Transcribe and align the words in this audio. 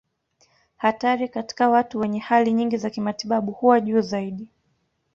Hatari 0.77 1.27
katika 1.27 1.69
watu 1.69 1.99
wenye 1.99 2.19
hali 2.19 2.53
nyingi 2.53 2.77
za 2.77 2.89
kimatibabu 2.89 3.51
huwa 3.51 3.79
juu 3.81 4.01
zaidi. 4.01 4.47